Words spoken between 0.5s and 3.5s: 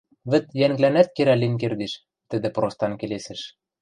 йӓнглӓнӓт керӓл лин кердеш,— тӹдӹ простан келесӹш.